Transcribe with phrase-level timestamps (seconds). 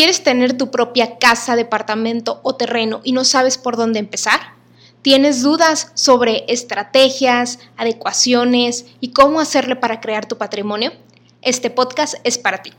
[0.00, 4.40] ¿Quieres tener tu propia casa, departamento o terreno y no sabes por dónde empezar?
[5.02, 10.90] ¿Tienes dudas sobre estrategias, adecuaciones y cómo hacerle para crear tu patrimonio?
[11.42, 12.72] Este podcast es para ti.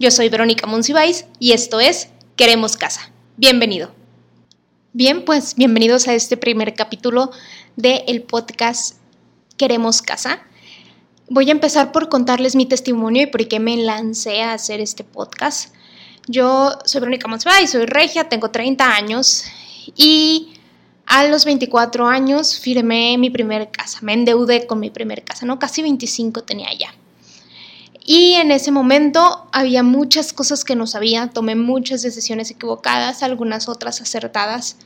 [0.00, 3.12] Yo soy Verónica Monsiváis y esto es Queremos Casa.
[3.36, 3.92] Bienvenido.
[4.92, 7.30] Bien, pues bienvenidos a este primer capítulo
[7.76, 8.96] del podcast
[9.56, 10.42] Queremos Casa.
[11.28, 15.04] Voy a empezar por contarles mi testimonio y por qué me lancé a hacer este
[15.04, 15.75] podcast.
[16.26, 17.28] Yo soy Verónica
[17.62, 19.44] y soy regia, tengo 30 años
[19.94, 20.54] y
[21.06, 25.60] a los 24 años firmé mi primer casa, me endeudé con mi primer casa, ¿no?
[25.60, 26.92] Casi 25 tenía ya.
[28.04, 33.68] Y en ese momento había muchas cosas que no sabía, tomé muchas decisiones equivocadas, algunas
[33.68, 34.76] otras acertadas.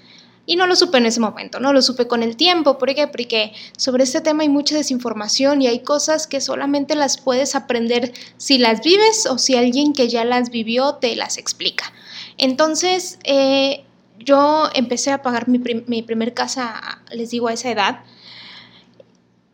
[0.51, 2.77] Y no lo supe en ese momento, no lo supe con el tiempo.
[2.77, 3.07] ¿Por qué?
[3.07, 8.13] Porque sobre este tema hay mucha desinformación y hay cosas que solamente las puedes aprender
[8.37, 11.93] si las vives o si alguien que ya las vivió te las explica.
[12.37, 13.85] Entonces, eh,
[14.19, 18.01] yo empecé a pagar mi, mi, primer casa, les digo, a esa edad.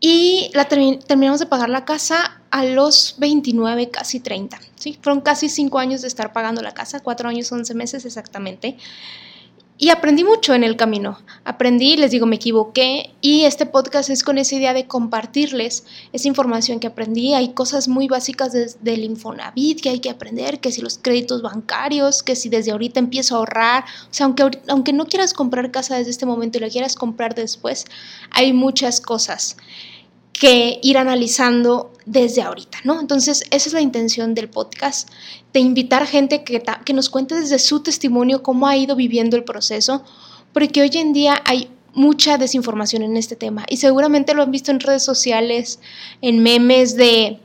[0.00, 4.58] Y la terminamos de pagar la casa a los 29, casi 30.
[4.77, 4.98] ¿sí?
[5.03, 8.78] Fueron casi 5 años de estar pagando la casa, 4 años, 11 meses exactamente.
[9.78, 11.19] Y aprendí mucho en el camino.
[11.44, 16.28] Aprendí, les digo, me equivoqué y este podcast es con esa idea de compartirles esa
[16.28, 17.34] información que aprendí.
[17.34, 22.22] Hay cosas muy básicas del Infonavit que hay que aprender, que si los créditos bancarios,
[22.22, 23.84] que si desde ahorita empiezo a ahorrar.
[24.10, 27.34] O sea, aunque, aunque no quieras comprar casa desde este momento y la quieras comprar
[27.34, 27.84] después,
[28.30, 29.58] hay muchas cosas
[30.38, 33.00] que ir analizando desde ahorita, ¿no?
[33.00, 35.08] Entonces, esa es la intención del podcast,
[35.52, 39.44] de invitar gente que, que nos cuente desde su testimonio cómo ha ido viviendo el
[39.44, 40.04] proceso,
[40.52, 44.70] porque hoy en día hay mucha desinformación en este tema y seguramente lo han visto
[44.70, 45.80] en redes sociales,
[46.20, 47.40] en memes de,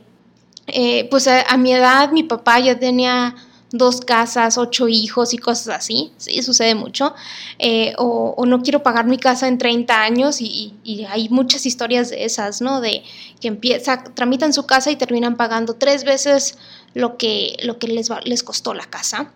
[0.66, 3.34] eh, pues a mi edad mi papá ya tenía
[3.72, 7.14] dos casas, ocho hijos y cosas así, sí, sucede mucho,
[7.58, 10.74] eh, o, no quiero pagar mi casa en 30 años y,
[11.08, 12.80] hay muchas historias de esas, ¿no?
[12.80, 13.02] De
[13.40, 16.58] que empieza, tramitan su casa y terminan pagando tres veces
[16.94, 19.32] lo que, lo que les, les costó la casa.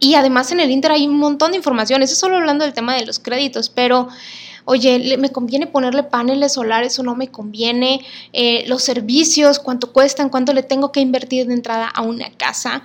[0.00, 2.96] Y además en el Inter hay un montón de información, eso solo hablando del tema
[2.96, 4.08] de los créditos, pero
[4.64, 8.04] oye, ¿me conviene ponerle paneles solares o no me conviene?
[8.32, 12.82] Eh, los servicios, cuánto cuestan, cuánto le tengo que invertir de entrada a una casa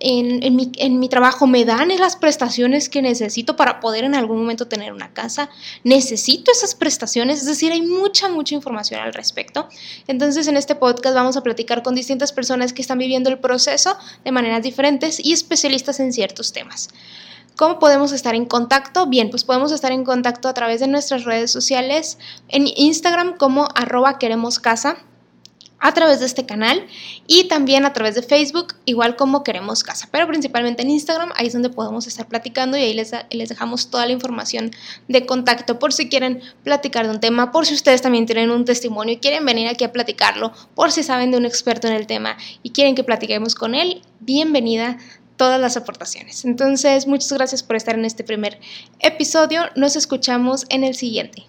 [0.00, 4.38] en, mi, en, mi, trabajo me dan las prestaciones que necesito para poder en algún
[4.38, 5.50] momento tener una casa.
[5.84, 9.68] Necesito esas prestaciones, es decir, hay mucha, mucha información al respecto.
[10.06, 13.96] Entonces en este podcast vamos a platicar con distintas personas que están viviendo el proceso
[14.24, 16.88] de maneras diferentes y especialistas en ciertos temas.
[17.56, 19.06] ¿Cómo podemos estar en contacto?
[19.06, 23.66] Bien, pues podemos estar en contacto a través de nuestras redes sociales, en Instagram como
[23.74, 24.98] arroba queremos casa
[25.80, 26.86] a través de este canal
[27.26, 31.46] y también a través de Facebook, igual como queremos casa, pero principalmente en Instagram, ahí
[31.46, 34.70] es donde podemos estar platicando y ahí les, les dejamos toda la información
[35.08, 38.64] de contacto por si quieren platicar de un tema, por si ustedes también tienen un
[38.64, 42.06] testimonio y quieren venir aquí a platicarlo, por si saben de un experto en el
[42.06, 44.98] tema y quieren que platiquemos con él, bienvenida
[45.36, 46.44] todas las aportaciones.
[46.44, 48.58] Entonces, muchas gracias por estar en este primer
[48.98, 51.46] episodio, nos escuchamos en el siguiente.